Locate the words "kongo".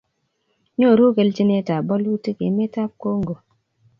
3.03-3.35